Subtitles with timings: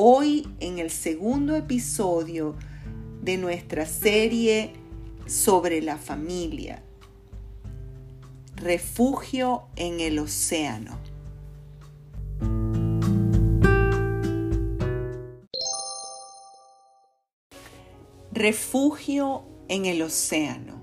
[0.00, 2.54] hoy en el segundo episodio
[3.20, 4.70] de nuestra serie
[5.26, 6.84] sobre la familia.
[8.54, 11.00] Refugio en el océano.
[18.30, 20.80] Refugio en el océano.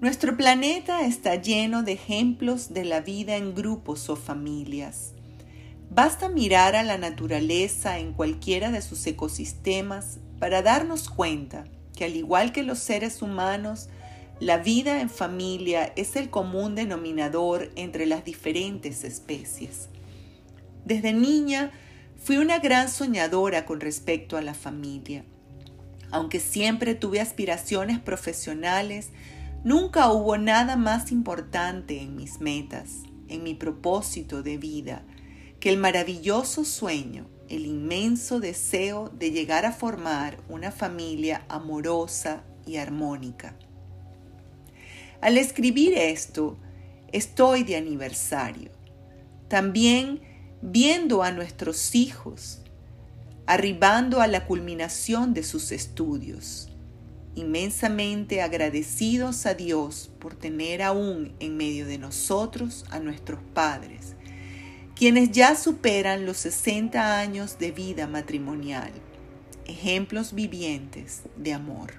[0.00, 5.13] Nuestro planeta está lleno de ejemplos de la vida en grupos o familias.
[5.94, 11.62] Basta mirar a la naturaleza en cualquiera de sus ecosistemas para darnos cuenta
[11.94, 13.88] que al igual que los seres humanos,
[14.40, 19.88] la vida en familia es el común denominador entre las diferentes especies.
[20.84, 21.70] Desde niña
[22.20, 25.24] fui una gran soñadora con respecto a la familia.
[26.10, 29.10] Aunque siempre tuve aspiraciones profesionales,
[29.62, 35.04] nunca hubo nada más importante en mis metas, en mi propósito de vida,
[35.64, 42.76] que el maravilloso sueño, el inmenso deseo de llegar a formar una familia amorosa y
[42.76, 43.56] armónica.
[45.22, 46.58] Al escribir esto,
[47.12, 48.72] estoy de aniversario.
[49.48, 50.20] También
[50.60, 52.60] viendo a nuestros hijos
[53.46, 56.68] arribando a la culminación de sus estudios,
[57.36, 64.13] inmensamente agradecidos a Dios por tener aún en medio de nosotros a nuestros padres
[64.96, 68.92] quienes ya superan los 60 años de vida matrimonial,
[69.66, 71.94] ejemplos vivientes de amor.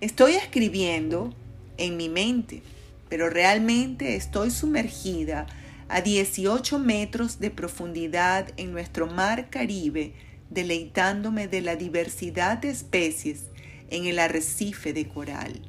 [0.00, 1.32] Estoy escribiendo
[1.76, 2.62] en mi mente,
[3.08, 5.46] pero realmente estoy sumergida
[5.88, 10.14] a 18 metros de profundidad en nuestro mar Caribe,
[10.50, 13.44] deleitándome de la diversidad de especies
[13.90, 15.62] en el arrecife de coral.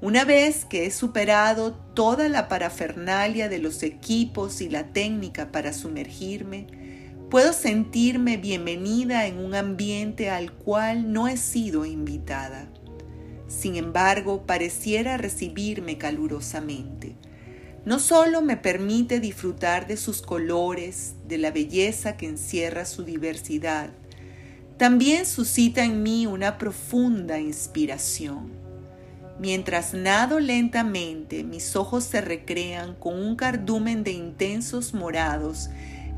[0.00, 5.72] Una vez que he superado toda la parafernalia de los equipos y la técnica para
[5.72, 6.68] sumergirme,
[7.30, 12.68] puedo sentirme bienvenida en un ambiente al cual no he sido invitada.
[13.48, 17.16] Sin embargo, pareciera recibirme calurosamente.
[17.84, 23.90] No solo me permite disfrutar de sus colores, de la belleza que encierra su diversidad,
[24.76, 28.67] también suscita en mí una profunda inspiración.
[29.38, 35.70] Mientras nado lentamente, mis ojos se recrean con un cardumen de intensos morados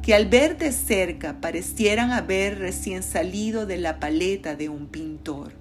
[0.03, 5.53] que al ver de cerca parecieran haber recién salido de la paleta de un pintor.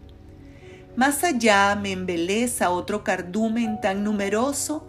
[0.96, 4.88] Más allá me embeleza otro cardumen tan numeroso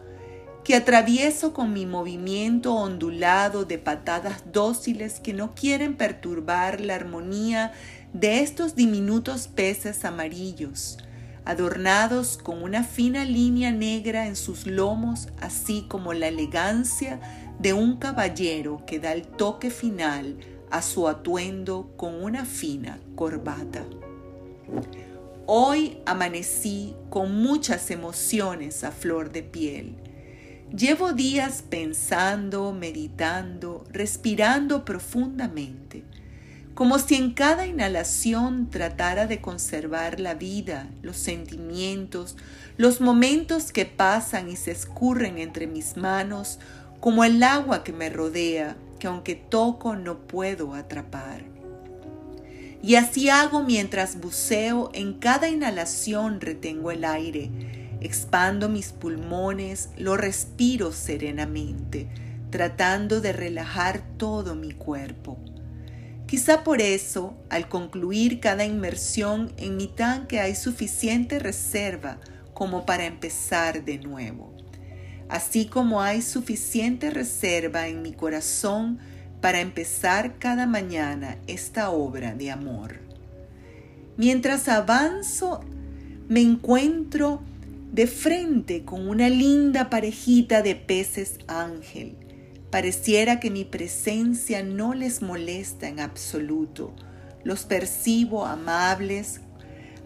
[0.63, 7.73] que atravieso con mi movimiento ondulado de patadas dóciles que no quieren perturbar la armonía
[8.13, 10.99] de estos diminutos peces amarillos,
[11.45, 17.21] adornados con una fina línea negra en sus lomos, así como la elegancia
[17.59, 20.39] de un caballero que da el toque final
[20.71, 23.85] a su atuendo con una fina corbata.
[25.47, 29.97] Hoy amanecí con muchas emociones a flor de piel.
[30.77, 36.05] Llevo días pensando, meditando, respirando profundamente
[36.75, 42.37] como si en cada inhalación tratara de conservar la vida, los sentimientos,
[42.77, 46.59] los momentos que pasan y se escurren entre mis manos,
[47.01, 51.45] como el agua que me rodea, que aunque toco no puedo atrapar.
[52.83, 57.51] Y así hago mientras buceo, en cada inhalación retengo el aire,
[58.01, 62.09] expando mis pulmones, lo respiro serenamente,
[62.49, 65.39] tratando de relajar todo mi cuerpo.
[66.31, 72.21] Quizá por eso, al concluir cada inmersión en mi tanque hay suficiente reserva
[72.55, 74.55] como para empezar de nuevo,
[75.29, 79.01] así como hay suficiente reserva en mi corazón
[79.41, 83.01] para empezar cada mañana esta obra de amor.
[84.17, 85.65] Mientras avanzo,
[86.29, 87.43] me encuentro
[87.91, 92.15] de frente con una linda parejita de peces ángel
[92.71, 96.95] Pareciera que mi presencia no les molesta en absoluto.
[97.43, 99.41] Los percibo amables,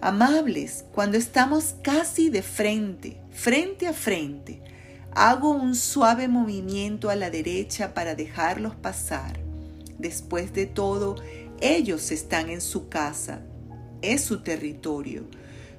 [0.01, 4.63] amables cuando estamos casi de frente, frente a frente.
[5.13, 9.45] Hago un suave movimiento a la derecha para dejarlos pasar
[9.99, 11.17] Después de todo,
[11.61, 13.43] ellos están en su casa,
[14.03, 15.25] es su territorio.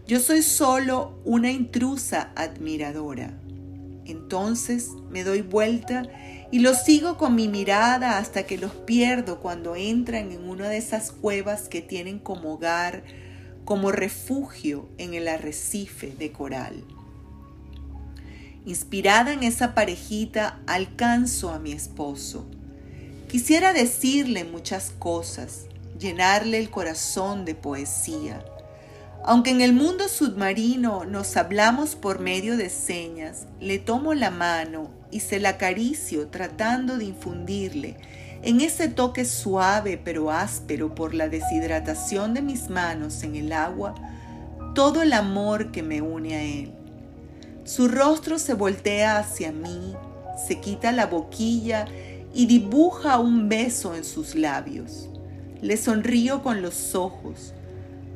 [0.07, 3.33] Yo soy solo una intrusa admiradora.
[4.05, 6.03] Entonces me doy vuelta
[6.51, 10.77] y los sigo con mi mirada hasta que los pierdo cuando entran en una de
[10.77, 13.03] esas cuevas que tienen como hogar,
[13.65, 16.83] como refugio en el arrecife de coral.
[18.65, 22.45] Inspirada en esa parejita, alcanzo a mi esposo.
[23.27, 25.65] Quisiera decirle muchas cosas,
[25.99, 28.43] llenarle el corazón de poesía
[29.27, 34.91] aunque en el mundo submarino nos hablamos por medio de señas, le tomo la mano
[35.09, 37.97] y se la acaricio tratando de infundirle
[38.43, 43.95] en ese toque suave pero áspero por la deshidratación de mis manos en el agua,
[44.75, 46.71] todo el amor que me une a él.
[47.63, 49.95] Su rostro se voltea hacia mí,
[50.47, 51.87] se quita la boquilla
[52.31, 55.09] y dibuja un beso en sus labios.
[55.63, 57.54] Le sonrío con los ojos,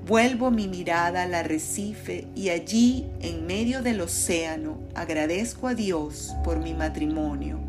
[0.10, 6.58] Vuelvo mi mirada al arrecife y allí, en medio del océano, agradezco a Dios por
[6.58, 7.60] mi matrimonio,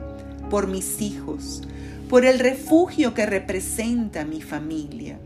[0.49, 1.61] por mis hijos,
[2.09, 5.19] por el refugio que representa mi familia.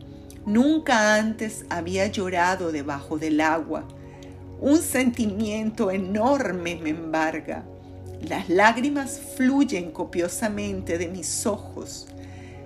[0.44, 3.87] Nunca antes había llorado debajo del agua.
[4.61, 7.64] Un sentimiento enorme me embarga.
[8.28, 12.08] Las lágrimas fluyen copiosamente de mis ojos.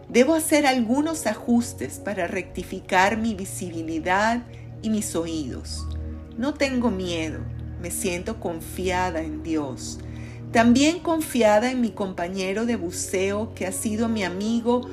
[0.09, 4.43] Debo hacer algunos ajustes para rectificar mi visibilidad
[4.81, 5.87] y mis oídos.
[6.39, 7.41] No tengo miedo,
[7.83, 9.99] me siento confiada en Dios.
[10.53, 14.89] También confiada en mi compañero de buceo que ha sido mi amigo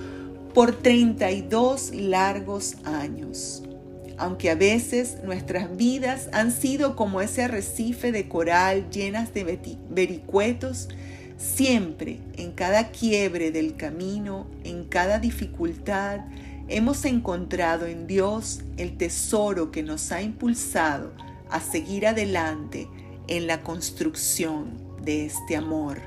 [0.53, 3.63] por 32 largos años.
[4.17, 10.89] Aunque a veces nuestras vidas han sido como ese arrecife de coral llenas de vericuetos,
[11.37, 16.21] Siempre, en cada quiebre del camino, en cada dificultad,
[16.67, 21.11] hemos encontrado en Dios el tesoro que nos ha impulsado
[21.49, 22.87] a seguir adelante
[23.27, 26.01] en la construcción de este amor.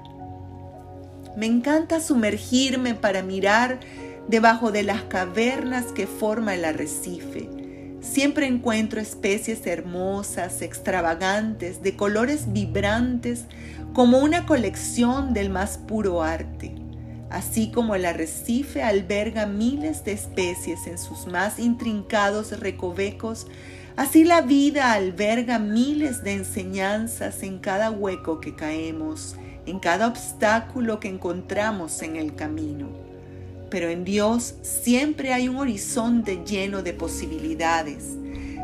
[1.37, 3.81] Me encanta sumergirme para mirar
[4.29, 7.49] debajo de las cavernas que forma el arrecife.
[8.11, 13.45] Siempre encuentro especies hermosas, extravagantes, de colores vibrantes,
[13.93, 16.75] como una colección del más puro arte.
[17.29, 23.47] Así como el arrecife alberga miles de especies en sus más intrincados recovecos,
[23.97, 30.99] así la vida alberga miles de enseñanzas en cada hueco que caemos, en cada obstáculo
[30.99, 33.08] que encontramos en el camino.
[33.71, 38.19] Pero en Dios siempre hay un horizonte lleno de posibilidades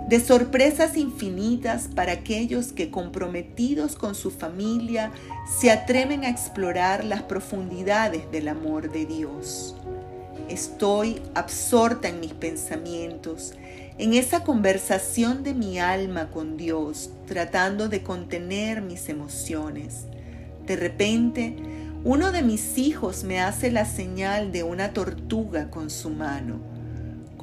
[0.08, 5.12] de sorpresas infinitas para aquellos que comprometidos con su familia
[5.58, 9.74] se atreven a explorar las profundidades del amor de Dios.
[10.48, 13.54] Estoy absorta en mis pensamientos,
[13.96, 20.04] en esa conversación de mi alma con Dios, tratando de contener mis emociones.
[20.66, 21.56] De repente,
[22.04, 26.74] uno de mis hijos me hace la señal de una tortuga con su mano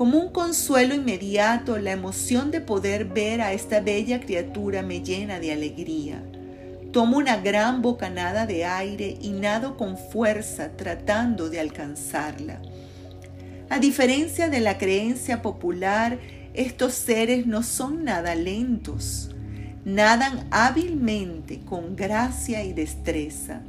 [0.02, 5.40] como un consuelo inmediato, la emoción de poder ver a esta bella criatura me llena
[5.40, 6.24] de alegría.
[6.92, 12.64] Tomo una gran bocanada de aire y nado con fuerza tratando de alcanzarla.
[13.70, 16.18] A diferencia de la creencia popular,
[16.56, 19.30] estos seres no son nada lentos.
[19.86, 23.62] Nadan hábilmente, con gracia y destreza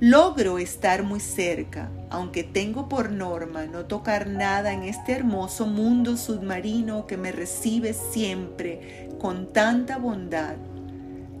[0.00, 6.16] Logro estar muy cerca, aunque tengo por norma no tocar nada en este hermoso mundo
[6.16, 10.56] submarino que me recibe siempre con tanta bondad.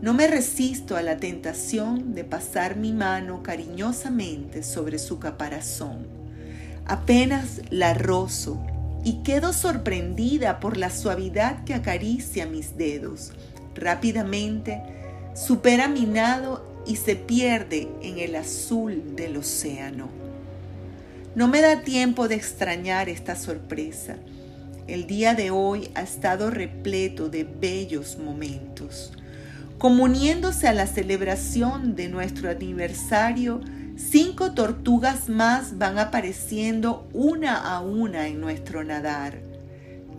[0.02, 6.06] No me resisto a la tentación de pasar mi mano cariñosamente sobre su caparazón.
[6.84, 8.62] Apenas la rozo
[9.02, 13.32] y quedo sorprendida por la suavidad que acaricia mis dedos.
[13.74, 14.82] Rápidamente
[15.34, 20.08] supera mi nado y se pierde en el azul del océano.
[21.34, 24.16] No me da tiempo de extrañar esta sorpresa.
[24.86, 29.12] El día de hoy ha estado repleto de bellos momentos.
[29.78, 33.60] Como uniéndose a la celebración de nuestro aniversario,
[33.96, 39.49] cinco tortugas más van apareciendo una a una en nuestro nadar.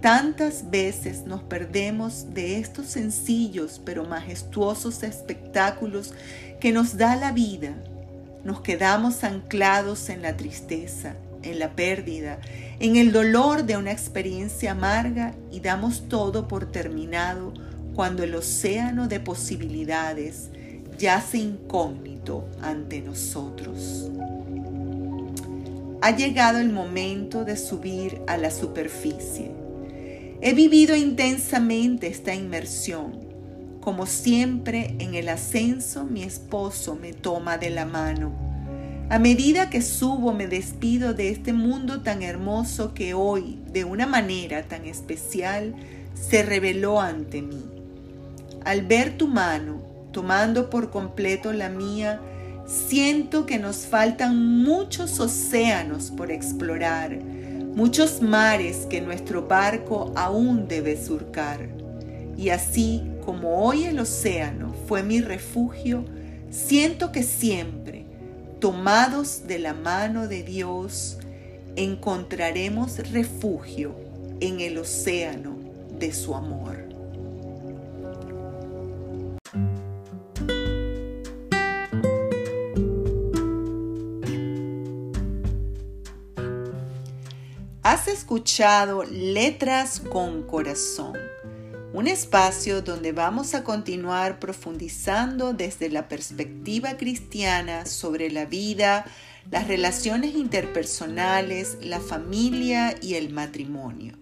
[0.02, 6.16] Tantas veces nos perdemos de estos sencillos pero majestuosos espectáculos
[6.60, 7.76] que nos da la vida.
[8.44, 12.40] Nos quedamos anclados en la tristeza, en la pérdida,
[12.80, 17.54] en el dolor de una experiencia amarga y damos todo por terminado
[17.94, 20.50] cuando el océano de posibilidades
[20.98, 24.10] yace incógnito ante nosotros.
[26.04, 29.61] ha llegado el momento de subir a la superficie.
[30.44, 33.20] He vivido intensamente esta inmersión.
[33.80, 38.32] Como siempre, en el ascenso mi esposo me toma de la mano.
[39.12, 44.08] A medida que subo me despido de este mundo tan hermoso que hoy, de una
[44.08, 45.76] manera tan especial,
[46.16, 47.64] se reveló ante mí.
[48.66, 52.20] Al ver tu mano, tomando por completo la mía,
[52.66, 57.20] siento que nos faltan muchos océanos por explorar,
[57.76, 61.70] muchos mares que nuestro barco aún debe surcar.
[62.38, 66.06] Y así como hoy el océano fue mi refugio,
[66.50, 68.06] siento que siempre,
[68.60, 71.18] tomados de la mano de Dios,
[71.76, 73.96] encontraremos refugio
[74.40, 75.56] en el océano
[75.98, 76.91] de su amor.
[87.84, 91.18] Has escuchado Letras con Corazón,
[91.94, 99.06] un espacio donde vamos a continuar profundizando desde la perspectiva cristiana sobre la vida,
[99.50, 104.14] las relaciones interpersonales, la familia y el matrimonio.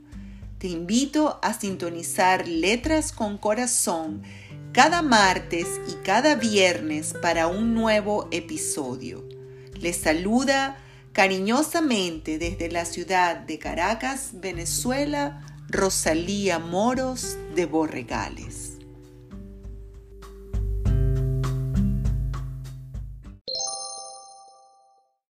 [0.57, 4.23] Te invito a sintonizar Letras con Corazón
[4.71, 9.27] cada martes y cada viernes para un nuevo episodio.
[9.81, 10.77] Les saluda
[11.13, 18.68] Cariñosamente desde la ciudad de Caracas, Venezuela, Rosalía Moros de Borregales.